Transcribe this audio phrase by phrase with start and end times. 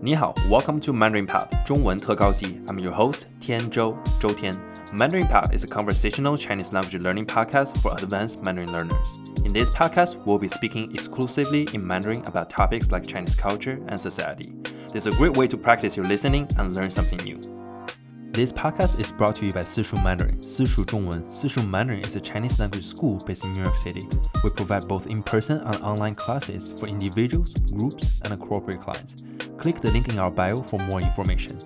[0.00, 2.60] 你好，Welcome to Mandarin Pop 中文特高级。
[2.66, 4.54] I'm your host 天周周天。
[4.92, 9.18] Mandarin Pop is a conversational Chinese language learning podcast for advanced Mandarin learners.
[9.44, 13.98] In this podcast, we'll be speaking exclusively in Mandarin about topics like Chinese culture and
[13.98, 14.52] society.
[14.92, 17.40] This is a great way to practice your listening and learn something new.
[18.33, 21.25] This podcast is brought to you by Sishu Mandarin, Sishu Zhongwen.
[21.25, 24.07] Sishu Mandarin is a Chinese language school based in New York City.
[24.41, 29.15] We provide both in-person and online classes for individuals, groups, and corporate clients.
[29.57, 31.57] Click the link in our bio for more information.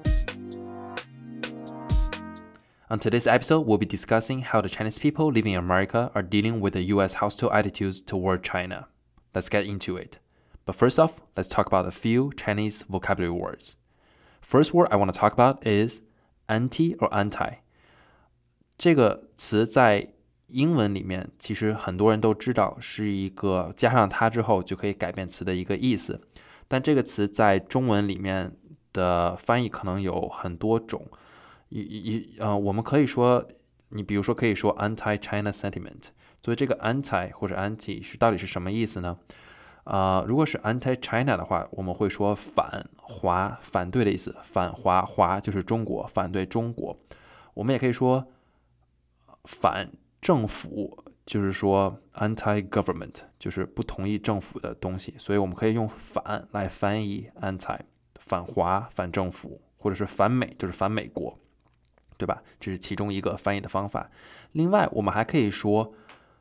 [2.90, 6.62] On today's episode, we'll be discussing how the Chinese people living in America are dealing
[6.62, 8.88] with the US hostile attitudes toward China.
[9.36, 10.18] Let's get into it.
[10.66, 13.78] But first off, let's talk about a few Chinese vocabulary words.
[14.42, 16.02] First word I want to talk about is
[16.48, 17.56] anti or anti
[18.78, 20.14] 这个词在
[20.48, 26.22] 英文里面，其实很多人都知道是一个加上它之后就可以改变词的一个意思。
[26.68, 28.56] 但这个词在中文里面
[28.94, 31.08] 的翻译可能有很多种。
[31.70, 33.48] 一一呃，我们可以说，
[33.90, 36.10] 你比如说可以说 anti-China sentiment。
[36.44, 39.18] 所以这个 anti 或者 anti 是到底是什么意思呢？
[39.86, 44.36] 啊，如果是 anti-China 的话，我们会说反华、反对的意思。
[44.44, 46.96] 反华，华就是中国，反对中国。
[47.54, 48.28] 我们也可以说
[49.46, 49.90] 反
[50.22, 55.16] 政府，就是说 anti-government，就是不同意政府的东西。
[55.18, 57.80] 所以我们可以用反来翻译 anti，
[58.16, 61.38] 反华、反政府，或者是反美，就是反美国。
[62.18, 62.42] 对吧？
[62.62, 64.10] 这是其中一个翻译的方法。
[64.54, 65.94] 另外，我们还可以说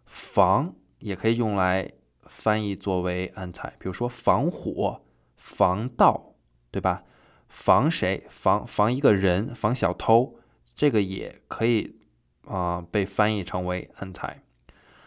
[0.06, 1.91] 防，也可以用来
[2.27, 5.03] 翻译作为 anti，比如说防火、
[5.36, 6.34] 防盗，
[6.70, 7.05] 对吧？
[7.48, 8.27] 防谁？
[8.28, 10.36] 防防一个人，防小偷，
[10.75, 11.97] 这个也可以
[12.47, 14.34] 啊被翻译成为 anti。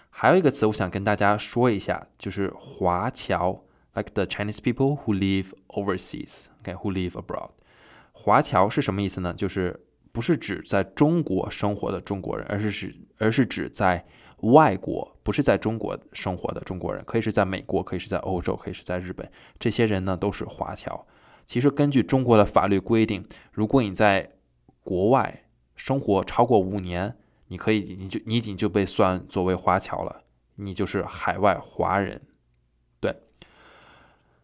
[0.10, 7.52] 还有一个词，我想跟大家说一下，就是华侨，like the Chinese people who live overseas，OK，who live abroad。
[8.14, 9.34] 华侨是什么意思呢？
[9.34, 14.04] 就是不是指在中国生活的中国人，而是指而是指在
[14.42, 21.05] 外国，不是在中国生活的中国人，可以是在美国，可以是在欧洲，可以是在日本，这些人呢都是华侨。
[21.45, 24.31] 其实根据中国的法律规定，如果你在
[24.83, 25.43] 国外
[25.75, 27.17] 生活超过五年，
[27.48, 30.23] 你可以你就你已经就被算作为华侨了，
[30.55, 32.21] 你就是海外华人。
[32.99, 33.15] 对，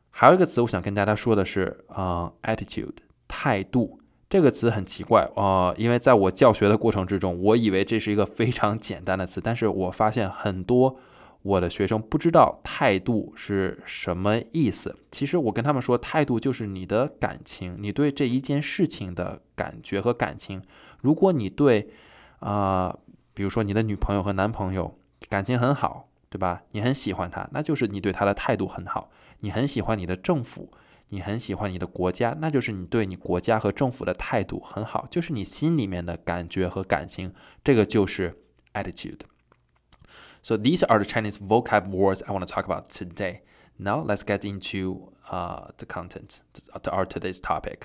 [0.09, 2.95] 还有一个词我想跟大家说的是呃，attitude
[3.27, 3.99] 态度。
[4.33, 10.97] 这个词很奇怪啊，因为在我教学的过程之中，我以为这是一个非常简单的词，但是我发现很多
[11.43, 14.97] 我的学生不知道态度是什么意思。
[15.11, 20.63] 其实我跟他们说，态度就是你的感情，你对这一件事情的感觉和感情。
[21.01, 21.89] 如果你对
[22.39, 22.97] 啊，
[23.35, 24.97] 比如说你的女朋友和男朋友
[25.29, 26.63] 感情很好，对吧？
[26.71, 29.11] 你很喜欢他，那就是你对他的态度很好。
[29.41, 30.71] 你很喜欢你的政府。
[31.13, 37.31] 你很喜欢你的国家，那就是你对你国家和政府的态度很好，就是你心里面的感觉和感情，
[37.63, 38.41] 这个就是
[38.73, 39.19] attitude。
[40.41, 43.41] So these are the Chinese vocab words I want to talk about today.
[43.77, 46.39] Now let's get into uh, the content
[46.81, 47.81] to our today's topic.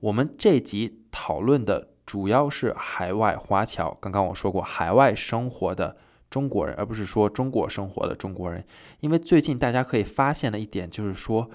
[0.00, 3.98] 我们这集讨论的主要是海外华侨。
[4.00, 5.98] 刚刚我说过，海外生活的
[6.30, 8.64] 中国人，而不是说中国生活的中国人。
[9.00, 11.50] 因为最近大家可以发现的一点就是说。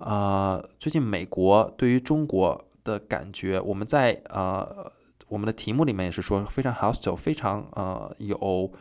[0.00, 4.90] 呃，最近美国对于中国的感觉，我们在呃
[5.28, 8.72] 我们的题目里面也是说非常 hostile，非常呃有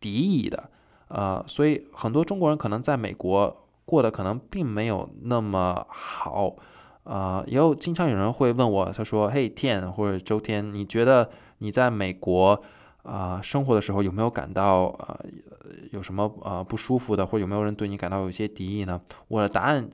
[0.00, 0.68] 敌意的，
[1.06, 6.56] 呃，所以很多中国人可能在美国过得可能并没有那么好，
[7.04, 12.60] 呃，也有经常有人会问我，他说，嘿天或者周天，你觉得你在美国
[13.04, 15.16] 啊生活的时候有没有感到呃
[15.92, 19.00] 有什么呃不舒服的，或有没有人对你感到有些敌意呢？
[19.28, 19.88] 我的答案。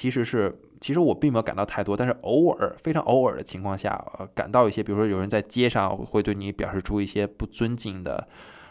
[0.00, 8.26] 其实是，其实我并没有感到太多，但是偶尔，非常偶尔的情况下，呃，感到一些，比如说有人在街上会对你表示出一些不尊敬的，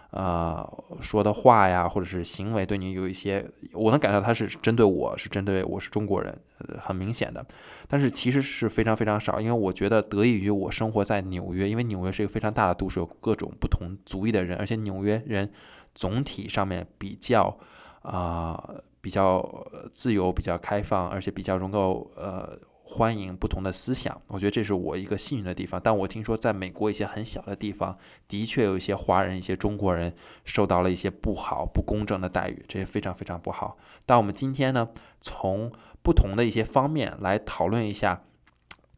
[0.09, 0.67] 呃，
[0.99, 6.35] 说的话呀，或者是行为，对你有一些，我能感到他是针对我，是针对我是中国人，
[6.79, 7.45] 很明显的。
[7.87, 15.51] 但是其实是非常非常少，因为我觉得得益于我生活在纽约，因为纽约是一个非常大的都市，有各种不同族裔的人，而且纽约人
[15.93, 17.55] 总体上面比较，
[18.01, 18.67] 啊。
[19.01, 24.19] 比较自由、比较开放，而且比较能够呃欢迎不同的思想。
[24.27, 25.79] 我觉得这是我一个幸运的地方。
[25.83, 27.97] 但我听说，在美国一些很小的地方，
[28.27, 30.13] 的确有一些华人、一些中国人
[30.43, 33.77] 受到了一些不好、不公正的待遇，这些非常非常不好。
[34.05, 34.89] 但我们今天呢，
[35.21, 38.23] 从不同的一些方面来讨论一下，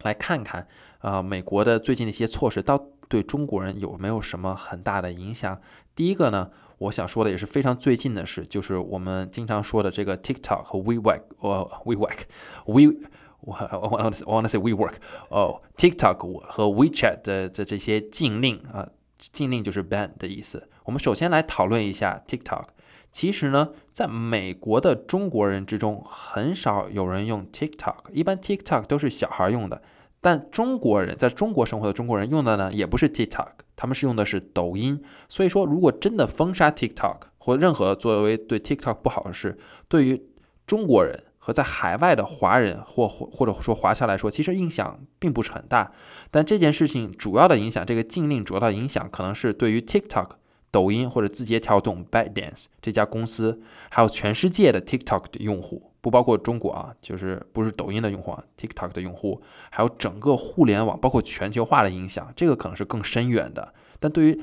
[0.02, 0.66] 来看看
[0.98, 5.60] 啊，美国的最近的一些措施，到对中国人有没有什么很大的影响？
[5.94, 6.48] 第一个呢？
[6.78, 12.96] 我想说的也是非常最近的事，就是我们经常说的这个 TikTok 和 WeWork，呃，WeWork，We
[13.44, 14.94] 我我 want to want to say WeWork
[15.28, 18.88] 哦，TikTok 和 WeChat 的这这些禁令啊，
[19.18, 20.70] 禁令就是 ban 的意思。
[20.84, 22.64] 我们首先来讨论一下 TikTok。
[23.12, 29.82] 其实呢，在美国的中国人之中，很少有人用 TikTok，一般 TikTok 都是小孩用的。
[30.22, 35.02] 但中国人在中国生活的中国人用的呢，也不是 TikTok，他们是用的是抖音。
[35.28, 39.58] 所以说，如果真的封杀 TikTok 或任何作为对 TikTok 不好的事，
[39.88, 40.22] 对于
[40.64, 45.90] 中国人和在海外的华人或或或者说华侨来说，其实影响并不是很大。
[46.30, 50.28] 但这件事情主要的影响，这个禁令主要的影响，可能是对于 TikTok、
[50.70, 53.60] 抖音或者字节跳动 ByteDance 这家公司，
[53.90, 55.91] 还有全世界的 TikTok 的用户。
[56.02, 59.40] 不包括中国啊，就是不是抖音的用户啊，TikTok 的用户，
[59.70, 63.72] 还有整个互联网，包括全球化的影响，这个可能是更深远的。
[64.00, 64.42] 但对于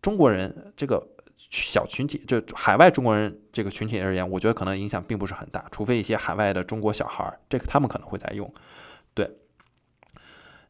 [0.00, 1.04] 中国人这个
[1.36, 8.50] 小群体，就海外中国人这个群体而言，我觉得可能影响并不是很大，除非一些海外的中国小孩儿，这个他们可能会在用。
[9.12, 9.36] 对，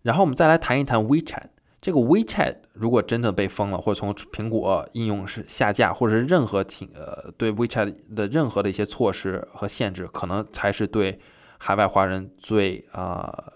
[0.01, 1.49] 然后我们再来谈一谈 WeChat。
[1.81, 11.19] 这个 WeChat 如果真的被封了，或者从苹果应用是下架，或者是任何情呃对 WeChat 的任何的一些措施和限制，可能才是对
[11.59, 13.53] 海外华人最啊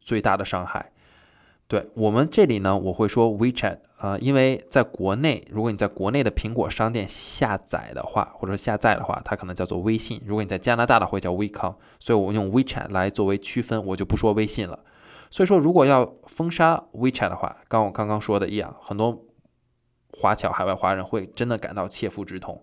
[0.00, 0.92] 最大的伤害。
[1.68, 14.78] 对我们这里呢，我会说 WeChat 啊，因为在国内，如果你在国内的苹果商店下载的话，或者下载的话，它可能叫做微信；如果你在加拿大的会叫 WeCom，所以我用 WeChat 来作为区分，我就不说微信了。
[15.30, 19.24] 所以说，如果要封杀 WeChat 的话，刚我刚刚说的一样，很多
[20.12, 22.62] 华侨、海外华人会真的感到切肤之痛。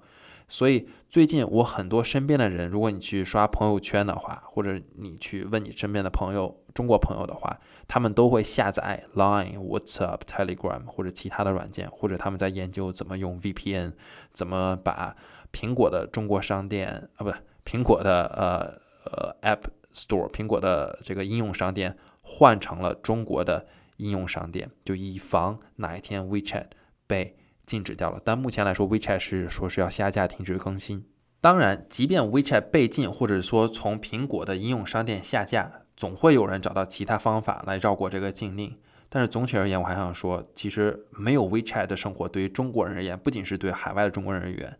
[0.49, 13.93] 所以最近我很多身边的人，如果你去刷朋友圈的话，或者你去问你身边的朋友、中国朋友的话，他们都会下载 Line、WhatsApp、Telegram 或者其他的软件，或者他们在研究怎么用 VPN，
[14.31, 15.15] 怎么把
[15.51, 17.31] 苹果的中国商店啊，不，
[17.65, 19.61] 苹果的呃呃 App
[19.93, 21.97] Store，苹果的这个应用商店。
[22.25, 23.67] 换成了中国的
[23.97, 26.65] 应用商店，就以防哪一天 WeChat
[27.05, 27.35] 被
[27.65, 28.19] 禁止掉了。
[28.23, 31.05] 但目前来说，WeChat 是说是要下架、停止更新。
[31.41, 38.75] 当然，即便 WeChat 被禁，或者说从苹果的应用商店下架，总会有人找到其他方法来绕过这个禁令。
[39.09, 44.75] 但是总体而言，我还想说，其实没有 WeChat 的生活，对于中国人而言，不仅是对海外的中国人而言，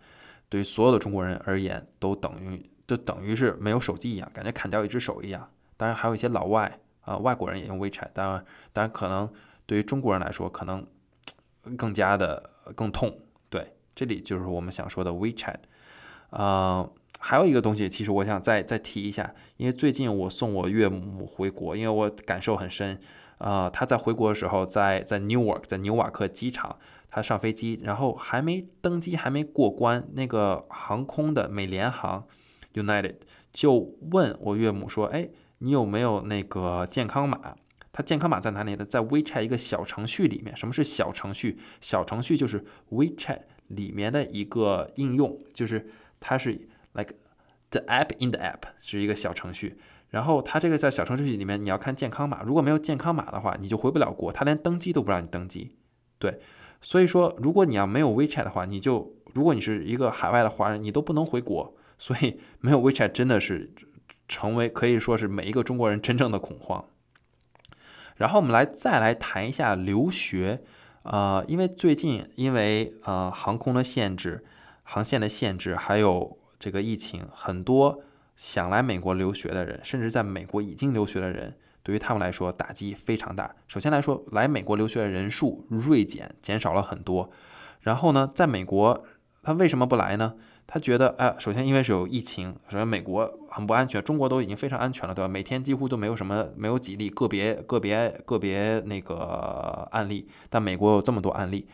[0.49, 5.47] 对于所有的中国人而言，都等于就等于是没有手机一样，感觉砍掉一只手一样。
[5.77, 6.79] 当然，还有一些老外。
[7.05, 9.29] 啊，外国人也用 WeChat，当然，当然可能
[9.65, 10.87] 对于中国人来说，可能
[11.75, 13.13] 更加的更痛。
[13.49, 15.57] 对，这里就是我们想说的 WeChat。
[16.29, 16.89] 啊，
[17.19, 22.97] 还有一个东西，其实我想再再提一下，因为最近我送我岳母回国，因为我感受很深。
[23.37, 26.79] 啊，他在回国的时候，在在 Newark，在纽瓦克机场，
[27.09, 32.25] 他上飞机，然后还没登机，还没过关，那个航空的美联航
[32.73, 33.15] United
[33.51, 35.27] 就问我岳母说：“哎。”
[35.63, 37.55] 你有没有那个健康码？
[37.93, 38.83] 它健康码在哪里呢？
[38.83, 40.53] 在 WeChat 一个小程序里面。
[40.57, 41.57] 什么是小程序？
[41.79, 45.89] 小程序就是 WeChat 里面的一个应用，就是
[46.19, 46.51] 它是
[46.91, 47.13] like
[47.69, 49.77] the app in the app 是一个小程序。
[50.09, 52.43] 然后它这个在小程序里面，你要看健康码。
[52.43, 55.77] 如果没有健康码的话，你就回不了国，它连登机都不让你登机。
[56.19, 56.41] 对，
[56.81, 61.73] 所以说如果你要没有 WeChat 的话，你就如果你是一个海外的华人，你都不能回国。
[61.97, 63.71] 所以没有 WeChat 真的是。
[64.27, 66.85] 成为可以说是每一个中国人真正的恐慌。
[68.15, 70.61] 然后我们来再来谈一下留学，
[71.01, 74.45] 呃，因为最近因为呃航空的限制、
[74.83, 78.01] 航线的限制，还有这个疫情，很多
[78.37, 83.55] 想来美国留学的人，甚至在美国已经留学的人，对于他们来说打击非常大。
[83.67, 87.31] 首先来说，来美国留学的人数锐减，减少了很多。
[87.81, 89.03] 然后呢，在美国
[89.41, 90.35] 他为什么不来呢？
[90.65, 95.27] 他觉得，哎，首先因为是有疫情，首先美国很不安全，中国都已经非常安全了，对吧？
[95.27, 101.67] 每天几乎都没有什么，没有几例个别个别个别那个案例，但美国有这么多案例，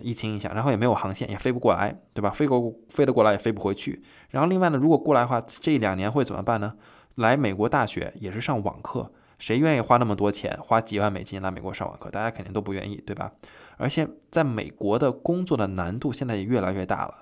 [0.00, 2.30] 疫情影响，然后也没有航线，也飞不过来，对吧？
[2.30, 4.02] 飞过飞得过来也飞不回去。
[4.30, 6.74] 然后另外呢，如果过来的话，这两年会怎么办呢？
[7.16, 12.10] 来美国大学也是上网课，谁愿意花那么多钱，花几万美金来美国上网课？
[12.10, 13.32] 大家肯定都不愿意，对吧？
[13.78, 17.14] 而且在美国的工作的难度现在也越来越大了。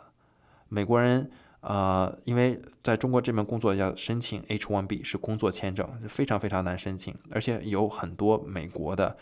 [0.73, 9.15] 美国人，呃，因为在中国这边工作要申请 H1B 是工作签证，非常非常难申请，而且有很多美国的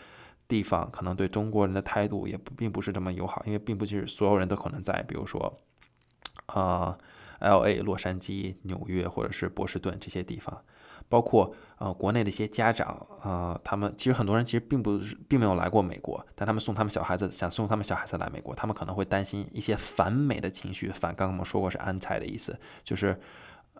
[0.47, 5.59] 地方可能对中国人的态度也并不是这么友好，因为并不是所有人都可能在，比如说，
[6.45, 6.97] 啊
[7.39, 7.79] ，L.A.
[7.81, 10.63] 洛杉矶、纽约或者是波士顿这些地方。
[11.11, 12.87] 包括呃国内的一些家长
[13.21, 20.89] 啊，他们其实很多人其实并不是并没有来过美国，但他们送他们小孩子想送他们小孩子来美国，他们可能会担心一些反美的情绪。
[20.89, 23.19] 反刚刚我们说过是安财的意思，就是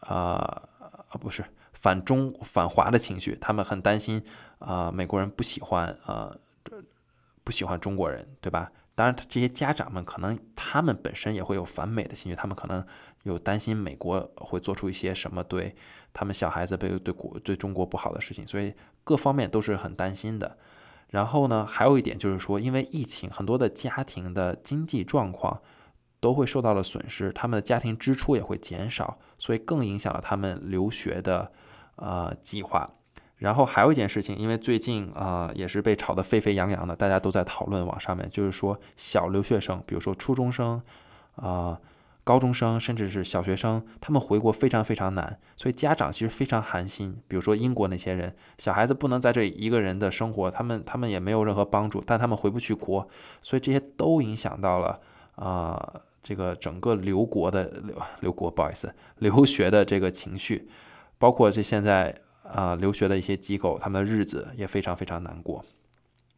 [0.01, 4.21] 呃啊不是反中反华的情绪，他们很担心
[4.59, 6.37] 啊，美国人不喜欢呃
[7.43, 8.69] 不喜欢中国人，对吧？
[9.01, 12.85] 当然，这些家长们可能他们本身也会有反美的情绪，他们可能
[13.23, 15.75] 有担心美国会做出一些什么对
[16.13, 18.71] 他们小孩子被对国对中国不好的事情，所以
[19.03, 20.55] 各方面都是很担心的。
[21.07, 25.59] 然后呢，还有一点就是说，因为疫情，很多的家庭的经济状况
[26.19, 31.51] 都会受到了损失，他们的家庭支出也会减少，所以更影响了他们留学的
[31.95, 32.87] 呃计划。
[33.41, 40.81] 然后还有一件事情，因为最近啊也是被炒得沸沸扬扬的，大家都在讨论网上面，就是说小留学生，比如说初中生
[41.35, 41.77] 啊。
[42.23, 47.19] 高中生甚至是小学生，他们回国非常非常难，所以家长其实非常寒心。
[47.27, 53.09] 比如说英国那些人，小孩子不能在这一个人的生活，他们他们也没有任何帮助，但他们回不去国，
[53.41, 54.99] 所以这些都影响到了
[55.35, 60.69] 啊这个整个留国的留留国，不好意思，留学的这个情绪，
[61.17, 62.15] 包括这现在
[62.53, 65.63] 啊留学的一些机构，他们的日子也非常非常难过。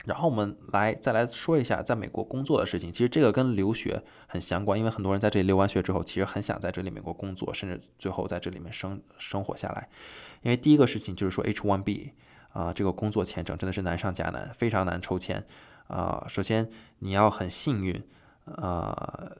[0.05, 2.91] 然后我们来再来说一下在美国工作的事情。
[2.91, 9.88] 其实这个跟留学很相关，因为很多人在这里留完学之后，其实很想在这里美国工作，甚至最后在这里面生生活下来。
[10.41, 12.12] 因为第一个事情就是说 H1B
[12.51, 15.46] 啊，这个工作签证真的是难上加难，非常难抽签
[15.88, 16.25] 啊。
[16.27, 18.03] 首先你要很幸运，
[18.43, 19.38] 呃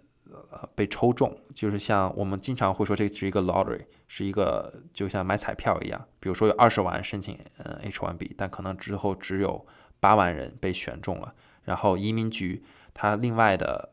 [0.52, 6.08] 呃被抽中，就是像我们经常会说这是一个 lottery，是一个就像买彩票一样。
[6.20, 9.66] 比如说有二十万申请呃 H1B，但可能之后只有
[10.00, 12.64] 八万人被选中了，然后移民局
[12.94, 13.90] 他另外的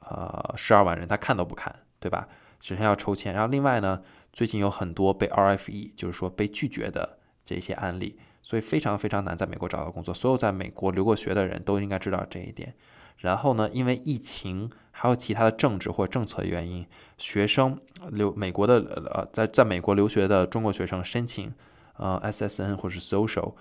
[0.00, 2.28] 呃十二万人他看都不看，对吧？
[2.60, 10.14] 首先要抽签，然后另外呢，最近有很多被 RFE，就是说被拒绝的这些案例，所以非常非常难在美国找到工作。
[10.14, 12.74] 所有在美国留过学的人都应该知道这一点。
[13.18, 14.70] 然后呢，因为疫情
[15.02, 16.86] 还有其他的政治或政策原因，
[17.18, 17.76] 学生
[18.10, 18.78] 留美国的
[19.12, 21.52] 呃在在美国留学的中国学生申请
[21.94, 23.54] 呃 SSN 或者是 Social。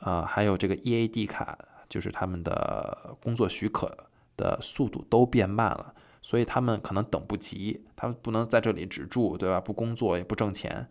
[0.00, 1.58] 呃，还有这个 EAD 卡，
[1.90, 3.94] 就是他们的工作许可
[4.34, 9.60] 的速度都变慢了，所以他们可能等不及，他们不能在这里只住，对吧？
[9.60, 10.88] 不工作也不挣钱，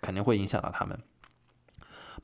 [0.00, 0.98] 肯定会影响到他们。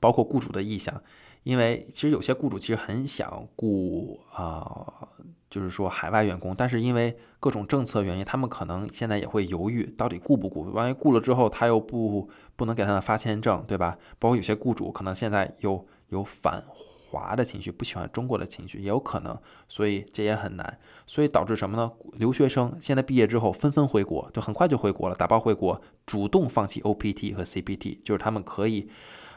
[0.01, 1.03] 包括雇主的意向，
[1.43, 5.11] 因为其实有些雇主其实很想雇啊，
[5.51, 10.71] 就是说海外员工，但是因为各种政策原因，他们可能现在也会犹豫，到底雇不雇？
[10.71, 13.99] 万一雇了之后，他又不不能给他们发签证，对吧？
[14.19, 15.87] 包括有些雇主可能现在又。
[16.11, 19.39] 有反华的情绪，不喜欢中国的情绪也有可能，
[19.69, 21.93] 所以这也很难，所以导致什么呢？
[22.15, 28.89] 留学生现在毕业之后纷纷回国，就很快就回国了，打包回国，主动放弃 OPT 和 CPT，就是他们可以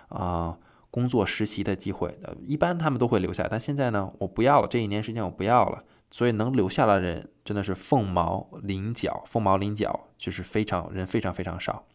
[0.08, 0.58] 啊
[0.90, 2.18] 工作实习的机会。
[2.44, 11.88] 一般他们都会留下，但现在呢，我不要了，这一年时间我不要了，所以能留下来的人真的是凤毛麟角，凤毛麟角，就是非常人非常非常少。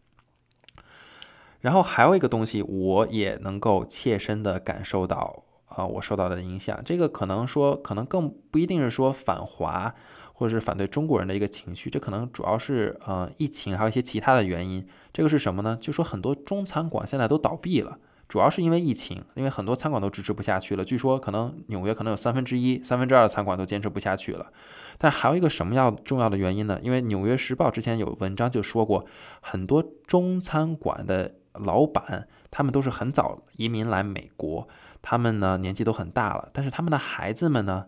[1.60, 6.82] 然后还有一个东西，我也能够切身的感受到啊，我受到的影响。
[6.84, 9.94] 这个可能说，可能更不一定是说反华
[10.32, 14.84] 或者是反对中国人的一个情绪，这可能主要是呃疫情还有一些其他的原因。
[15.12, 15.78] 这个是什么呢？
[15.80, 20.84] 就说很多中餐馆现在都倒闭了，主要是因为疫情，因为很多餐馆都支持不下去了。
[20.84, 24.52] 据说可能纽约可能有三分之一、三分之二的餐馆都坚持不下去了。
[24.98, 26.78] 但还有一个什么样重要的原因呢？
[26.82, 29.06] 因为《纽约时报》之前有文章就说过，
[29.40, 31.34] 很多中餐馆的。
[31.64, 34.68] 老板他们都是很早移民来美国，
[35.02, 37.86] 他们呢年纪都很大了，但是他们的孩子们呢，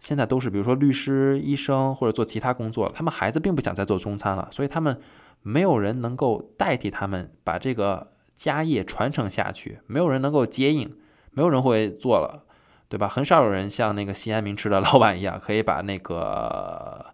[0.00, 5.00] 现在都是比如说律师、医生或者做其他工作了，他们孩子并不想再做中餐了，所以他们
[5.40, 10.94] 没有人能够代替他们把这个家业传承下去，没有人能够接应，
[11.32, 12.44] 没有人会做了，
[12.88, 13.08] 对吧？
[13.08, 17.04] 很少有人像那个西安名吃的 老板一样，可以把那个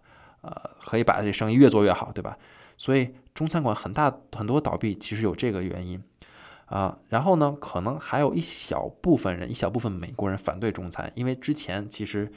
[0.41, 0.51] 呃，
[0.85, 2.37] 可以把这生意越做越好，对吧？
[2.77, 6.03] 所以中餐馆很大很多倒闭，其实有这个原因，
[6.65, 12.31] 啊，然后呢，可能还有一小部分人，一小部分美国人反对中餐，因为之前其实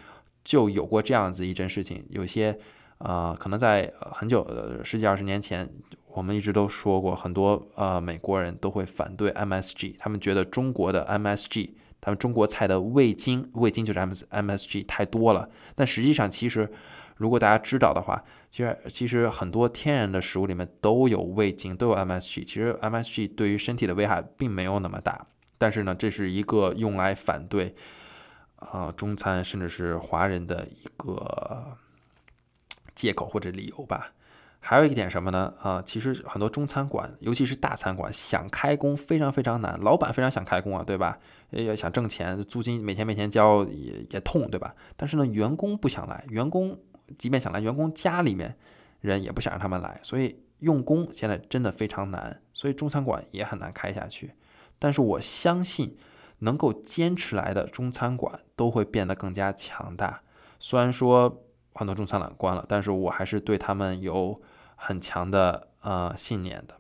[0.45, 2.57] 就有过这样子一件事情，有些
[2.99, 5.69] 啊，可能在很久呃十几二十年前，
[6.17, 11.71] 我们一直都说过，很多呃美国人都会反对 MSG，他们觉得中国的 MSG，
[12.01, 16.73] 他们中国菜的味精，味精就是 M MSG 太多了，但实际上其实。
[17.19, 22.45] 如果大家知道的话，其实其实很多天然的食物里面都有味精，都有 MSG。
[22.45, 27.75] 其实 MSG 对于身体的危害并没有那么大，但是呢，这是一个用来反对
[28.57, 31.79] 啊中餐甚至是华人的一个
[32.95, 34.13] 借口或者理由吧。
[34.67, 35.55] 还有一点什么呢？
[35.61, 39.79] 啊，其实很多中餐馆，尤其是大餐馆，想开工非常非常难。
[39.81, 41.19] 老板非常想开工啊，对吧？
[41.51, 44.75] 也想挣钱，租金每天每天交也也痛，对吧？
[44.97, 46.79] 但是呢，员工不想来，员工。
[47.19, 48.57] 即便想来员工家里面，
[49.01, 54.33] 人也不想让他们来，所以用工现在真的非常难，所以中餐馆也很难开下去。
[54.81, 55.97] 但是我相信
[56.41, 60.21] 能够坚持来的中餐馆都会变得更加强大。
[60.59, 61.45] 虽然说
[61.75, 64.43] 很多中餐馆关了，但是我还是对他们有
[64.77, 66.77] 很强的呃信念的。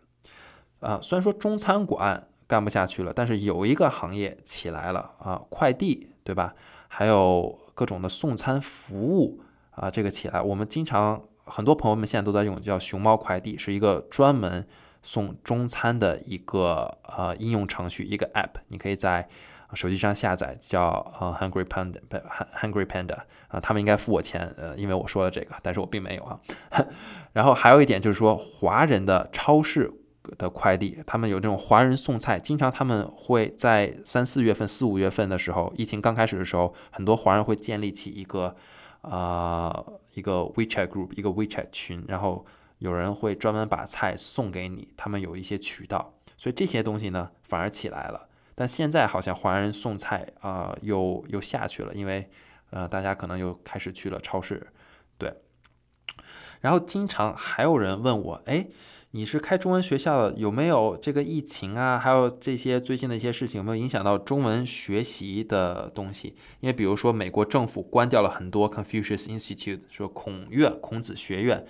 [0.86, 6.54] 啊，虽然说中餐馆干不下去了，但是有一个行业起来了啊，快递对吧？
[6.86, 14.66] 还有各种的送餐服务啊，这个起来，我们经常很多朋友们现在都在用，叫熊猫快递，是一个专门
[15.06, 19.28] 送中餐的一个呃应用程序，一个 app，你可以在
[19.74, 22.16] 手机上下载，叫呃 Hungry Panda，不
[22.58, 26.40] Hungry Panda 啊，他们应该付我钱，呃，因为我说了这个，但是我并没有啊。
[27.32, 29.92] 然后还有一点就是说，华人的超市。
[30.38, 38.56] 的快递，他们有这种华人送菜，经常他们会在三四月份、四五月份的时候，疫情刚开始的时候，很多华人会建立起一个
[39.02, 39.84] 啊
[40.14, 42.44] 一个 WeChat group，一个 WeChat 群，然后
[42.78, 48.28] 有人会专门把菜送给你，他们有一些渠道，所以这些东西呢反而起来了。
[48.54, 52.28] 但现在好像华人送菜啊又又下去了，因为
[52.70, 54.66] 呃大家可能又开始去了超市，
[55.18, 55.32] 对。
[56.60, 58.66] 然后经常还有人问我，哎。
[59.12, 61.98] 你是开中文学校的，有没有这个疫情啊？
[61.98, 66.36] 还有这些最近的一些事情，有没有影响到中文学习的东西？
[66.60, 71.64] 因为比如说，美国政府关掉了很多 Confucius Institute，说孔院、孔子学院，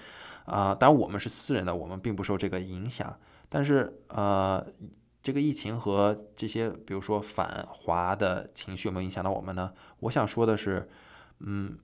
[0.46, 3.16] 啊，当然我们是私人的，我们并不受这个影响。
[3.48, 4.66] 但是，呃，
[5.22, 9.72] 这个疫情和这些，比如说反华的情绪有没有影响到我们呢？
[10.00, 10.88] 我想说的是，
[11.40, 11.76] 嗯，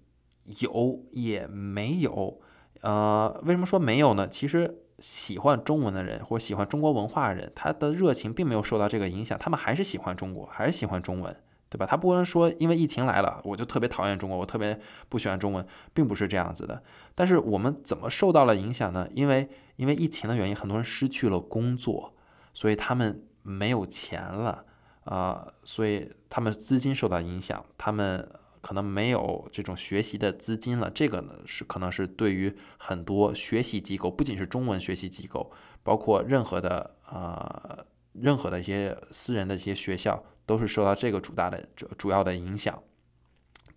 [0.61, 2.41] 有也没有。
[2.81, 4.27] 呃，为什么说没有呢？
[4.27, 4.79] 其实。
[4.99, 11.37] 喜欢中文的人或喜欢中国文化的人，他的热情并没有受到这个影响，他们还是喜欢中国，还是喜欢中文，
[11.73, 11.87] 对吧？
[11.87, 16.83] 他不能说因为疫情来了，我就特别讨厌中国，我特别不喜欢中文，并不是这样子的。
[17.15, 19.09] 但是我们怎么受到了影响呢？
[19.15, 22.15] 因为因为疫情的原因，很多人失去了工作，
[22.53, 24.65] 所以他们没有钱了
[25.05, 28.29] 啊，所以他们资金受到影响，他们。
[28.63, 35.51] 可能没有这种学习的资金了，这个呢是可能是对于很多学习机构，不仅是中文学习机构，
[35.83, 42.83] 包括任何的呃任何的一些私人的一些学校，都是受到这个主大的主主要的影响。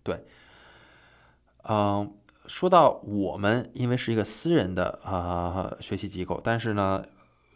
[0.02, 0.24] 对，
[1.68, 2.12] 嗯，
[2.46, 7.04] 说到我们，因为是一个私人的啊学习机构，但是呢，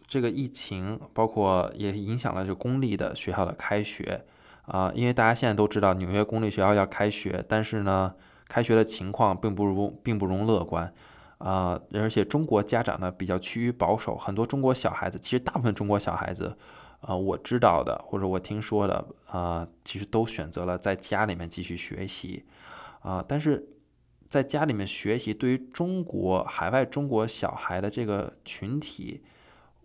[0.06, 4.24] 这个疫情包括也影响了这公立的学校的开学。
[4.66, 8.14] 啊，因为大家现在都知道纽约公立学校要开学，但是呢，
[8.46, 10.92] 开学的情况并不如并不容乐观，
[11.38, 16.56] 啊，而且中国家长呢比较趋于保守，很多中国小孩子，其实大部分中国小孩子，
[17.00, 22.44] 啊，我知道的或者我听说的，啊，其实都选择了在家里面继续学习，
[23.00, 23.68] 啊，但是
[24.28, 29.22] 在家里面学习对于中国海外中国小孩的这个群体。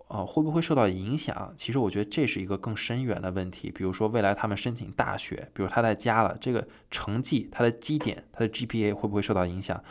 [0.08, 1.51] 呃，会不会受到影响？
[1.58, 3.71] 其实我觉得这是一个更深远的问题。
[3.71, 9.84] 比如说，未来他们申请大学，比如他在家了，这个成绩、他的基点、他的 GPA 会不会受到影响？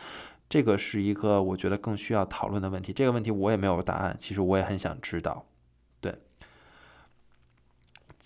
[0.47, 2.93] 这个是一个我觉得更需要讨论的问题。
[2.93, 5.45] 这个问题我也没有答案，其实我也很想知道。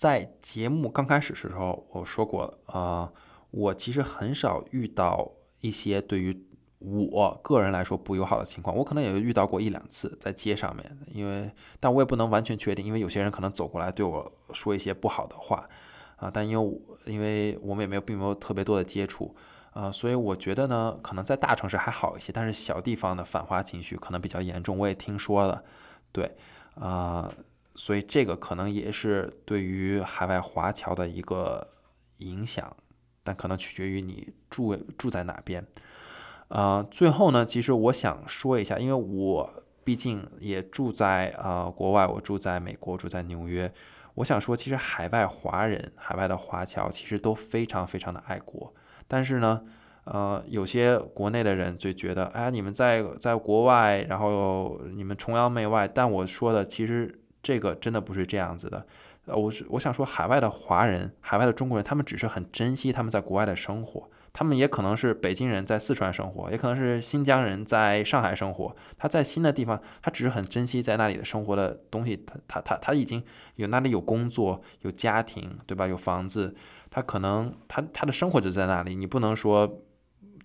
[0.00, 3.12] 在节目刚开始的时候我说过，呃，
[3.50, 6.46] 我其实很少遇到一些对于。
[6.78, 15.68] 我个人来说不友好的情况，我可能也遇到过一两次在街上面，因为但我也不能完全确定，因为有些人可能走过来对我说一些不好的话，
[16.16, 19.36] 啊，但因为我因为我们也没有并没有特别多的接触，
[19.72, 25.62] 啊，所以我觉得呢，可能在大城市还好一些，但是小地方的反华情绪可能比较严重，我也听说了，
[26.10, 26.34] 对，
[26.76, 27.30] 啊，
[27.80, 31.66] 所以这个可能也是对于海外华侨的一个
[32.18, 32.76] 影响，
[33.24, 35.66] 但可能取决于你住住在哪边。
[36.48, 43.72] 呃，最后呢，其实我想说一下，因为我毕竟也住在呃国外，我住在美国，住在纽约。
[44.16, 48.74] 我想说，其实海外华人、海外的华侨其实都非常非常的爱国。
[49.08, 49.62] 但是呢，
[50.04, 55.88] 呃，有些国内的人就觉得，哎，你们在在国外，然后你们崇洋媚外。
[55.88, 58.86] 但我说的，其实这个真的不是这样子的。
[59.26, 64.08] 呃，我是我想说，海外的华人、海外的中国人，他们只是很珍惜他们在国外的生活。
[64.32, 68.74] 他们也可能是北京人在四川生活，也可能是新疆人在上海生活。
[68.96, 72.16] 他在新的地方，他只是很珍惜在那里的生活的东西。
[72.24, 73.22] 他他他他已经
[73.56, 75.86] 有那里有工作、有家庭，对吧？
[75.86, 76.54] 有房子，
[76.90, 78.94] 他可能他他的生活就在那里。
[78.94, 79.82] 你不能说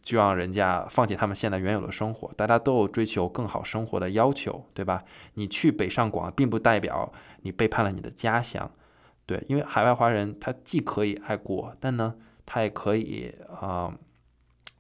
[0.06, 2.32] 就让人家放弃他们现在原有的生活。
[2.38, 5.04] 大家都有追求更好生活的要求，对吧？
[5.34, 8.72] 你去北上广，并不代表你背叛了你的家乡，
[9.26, 12.16] 对，因为海外华人他既可以爱国，但呢。
[12.48, 13.92] 他也可以啊，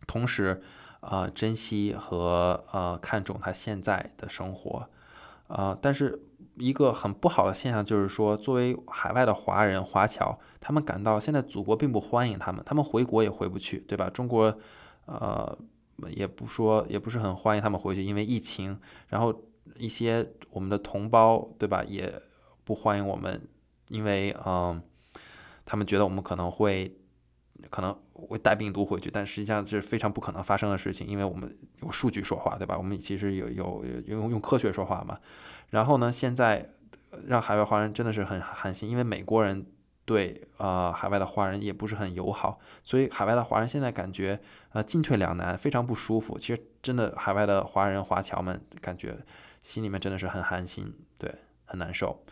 [0.05, 0.61] 同时
[0.99, 4.87] 啊珍惜和呃看重他现在的生活，
[5.47, 6.21] 啊，但是
[6.57, 14.11] 一个很不好的现象就是说，作为海外的华人华侨，他们感到现在祖国并不欢迎他们，他们回国也回不去，对吧？
[14.11, 14.55] 中国，
[15.05, 15.57] 呃，
[16.09, 18.79] 也不说也不是很欢迎他们回去，因为疫情。
[19.07, 19.33] 然后
[19.77, 21.83] 一些我们的同胞，对吧？
[21.83, 22.21] 也
[22.63, 23.47] 不欢迎我们，
[23.89, 24.81] 因为嗯，
[25.65, 26.97] 他们觉得我们可能会
[27.69, 32.77] 可能会带病毒回去，但实际上这是非常不可能发生的事情，因为我们有数据说话，对吧？
[32.77, 35.19] 我们其实有有用用科学说话嘛。
[35.69, 36.11] 然后呢？
[36.11, 36.69] 现在
[37.27, 39.65] 让海外华人真的是很寒心，因为美国人
[40.05, 44.39] 对呃海外的华人也不是很友好，所以海外的华人现在感觉
[44.71, 46.37] 呃进退两难，非常不舒服。
[46.37, 49.17] 其实真的海外的华人华侨们感觉
[49.63, 51.33] 心里面真的是很寒心，对，
[51.65, 52.23] 很难受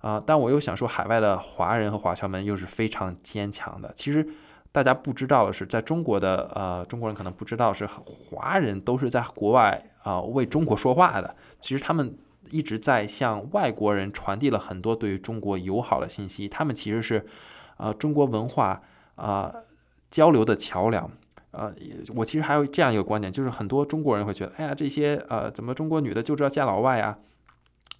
[0.00, 0.22] 啊。
[0.26, 3.90] 但我又想说，海外的华人和华侨们又是非常坚强的。
[3.96, 4.28] 其实
[4.70, 11.34] 大家不知道的是，在中国的呃中国人可能不知道是华人都是在国外啊为中国说话的。
[11.58, 12.18] 其实他们。
[12.50, 17.26] 一直在向外国人传递了很多对于中国友好的信息，他们其实是，
[17.76, 18.82] 呃，中国文化
[19.16, 19.54] 啊
[20.10, 21.10] 交流的桥梁。
[21.50, 21.72] 呃，
[22.16, 27.16] 我其实还有这样一个观点，就是很多中国人会觉得，哎呀，这些呃，怎么中国女的就知道嫁老外呀？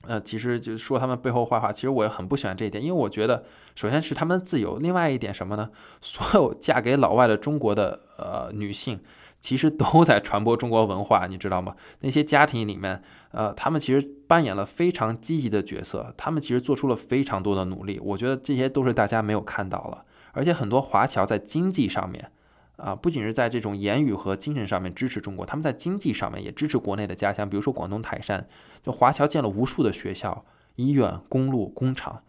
[0.06, 1.72] 呃，其实就说他们背后坏话。
[1.72, 5.70] 其实我也很不喜欢这一点，因为我觉得，首先是他们自由，另外一点什么呢？
[6.00, 9.00] 所有嫁给老外的中国的呃女性。
[9.44, 11.76] 其实都在传播中国文化，你知道吗？
[12.00, 18.00] 那些家庭里面，呃，他们其实扮演了非常积极的角色，他们其实做出了非常多的努力。
[18.00, 20.02] 我觉得这些都是大家没有看到了。
[20.32, 22.32] 而且很多华侨在经济上面，
[22.76, 27.46] 啊，不仅是在这种言语和精神上面支持中国，他们在经济上面也支持国内的家乡。
[27.46, 28.48] 比如说广东台山，
[28.82, 30.42] 就华侨建了无数的学校、
[30.76, 32.22] 医院、公路、工厂，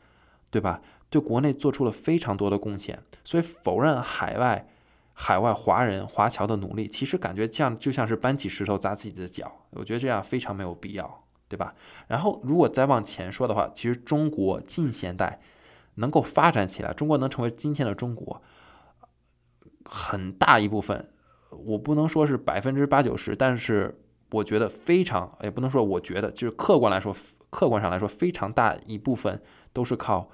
[0.52, 0.82] 对吧？
[1.10, 3.00] 对国内做出了非常多的贡献。
[3.24, 4.68] 所以否认海外。
[5.18, 11.74] 海外华人华侨的努力，其实感觉这样就像是搬起石头砸自己的脚，我觉得这样非常没有必要，对吧？
[12.08, 15.40] 然后如果再往前说的话，其实中国近现代
[15.96, 18.42] 能够发展起来，中国能成为今天的中国，
[19.86, 21.10] 很大一部分，
[21.50, 23.98] 我不能说是百分之八九十，但是
[24.32, 27.16] 我觉得非常，也不能说我觉得，就是客观来说，
[27.50, 30.30] 客观上来说，非常大一部分都是靠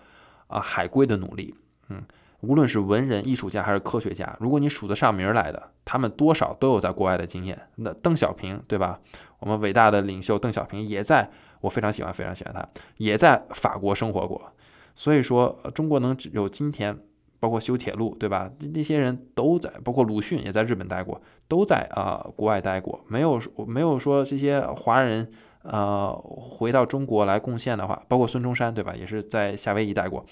[0.48, 1.54] 啊海归的努力，
[1.90, 2.04] 嗯。
[2.42, 7.60] 无论是文人、艺术家还是科学家，如果你数得上名来的，他们多少都有在国外的经验。
[7.76, 9.00] 那邓小平，对吧？
[9.40, 11.30] 我们伟大的领袖邓小平也在，
[11.62, 14.52] 我非常喜欢，非常喜欢他，也在法国生活过。
[14.96, 16.98] 所以说，中国能有今天，
[17.40, 18.50] 包括修铁路，对吧？
[18.74, 23.04] 那些人都在，包括鲁迅也在日本待过，都在啊国外待过。
[23.08, 25.32] 没有没有说这些华人
[25.64, 28.94] 呃回到中国来贡献的话，包括孙中山，对吧？
[28.96, 30.26] 也是在夏威夷待过。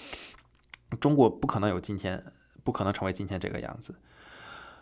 [0.98, 2.24] 中国不可能有今天，
[2.64, 3.94] 不可能成为今天这个样子，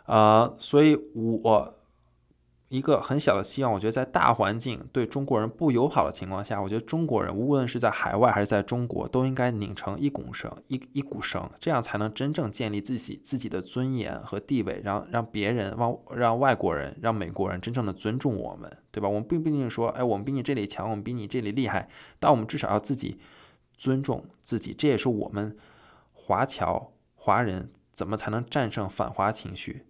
[0.05, 1.75] 啊，所以我
[2.67, 19.09] 一个很小的希望，我觉得在大环境对中国人不友好的情况下，我觉得中国人无论是在海外还是在中国，都应该拧成一股绳，一一股绳，这样才能真正建立自己自己的尊严和地位，让让别人让让外国人让美国人真正的尊重我们，对吧？
[19.09, 23.19] 我们并不一定说，哎，我们比你这里强，我们比你这里厉害，但我们至少要自己
[23.77, 25.57] 尊重自己，这也是我们。
[26.29, 29.87] 华侨华人怎么才能战胜反华情绪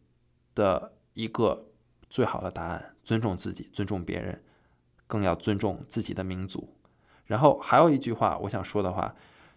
[0.55, 1.67] 的一个
[2.09, 2.95] 最好的答案？
[3.03, 4.41] 尊重自己，尊重别人，
[5.05, 6.73] 更要尊重自己的民族。
[7.25, 9.13] 然后还有一句话，我想说的话，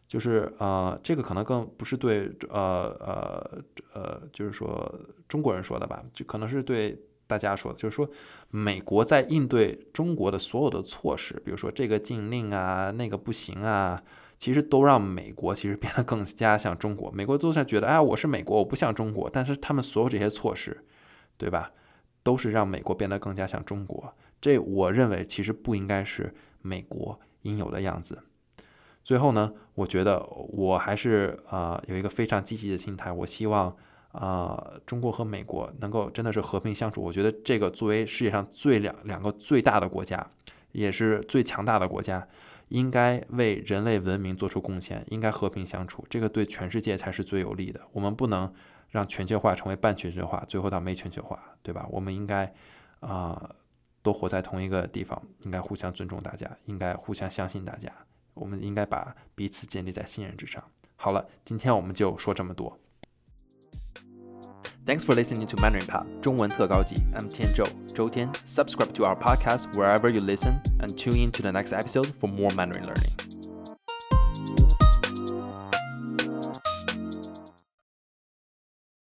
[0.08, 2.58] 就是呃，这个可能更不是对呃
[2.98, 3.62] 呃
[3.94, 4.92] 呃，就是说
[5.28, 8.10] 中国人说的吧，就可能是对大家说的，就是说
[8.50, 14.02] 美国在应对中国的所有的措施，比如说这个禁令啊，那个不行啊。
[14.42, 17.12] 其实都让美国其实变得更加像中国。
[17.12, 19.30] 美国都在觉得，哎，我是美国，我不像中国。
[19.30, 20.84] 但是他们所有这些措施，
[21.38, 21.70] 对吧，
[22.24, 24.12] 都是让美国变得更加像中国。
[24.40, 28.18] 这我认为其实不应该是美国应有的样子。
[29.04, 33.12] 最后呢，我觉得我还是呃有一个非常积极的心态。
[33.12, 33.72] 我希望
[34.10, 37.00] 啊，中国和美国能够真的是和平相处。
[37.00, 40.28] 我觉得这个作为世界上最两两个最大的国家，
[40.72, 42.26] 也是最强大的国家。
[42.72, 47.78] 应该为人类文明做出贡献，应该和平相处，这个对全世界才是最有利的。
[47.92, 48.50] 我们不能
[48.88, 51.86] 让全球化成为半全球化，最后到没全球化，对吧？
[51.90, 52.50] 我们应该
[53.00, 53.54] 啊，
[54.00, 57.92] 都活在同一个地方，应该互相尊重大家，应该互相相信大家。
[58.32, 60.64] 我们应该把彼此建立在信任之上。
[60.96, 62.78] 好了，今天我们就说这么多。
[64.85, 66.95] Thanks for listening to Mandarin Pod 中文特高级.
[67.13, 68.29] I'm Tian Zhou, Zhou Tian.
[68.45, 72.27] Subscribe to our podcast wherever you listen and tune in to the next episode for
[72.29, 73.30] more Mandarin learning.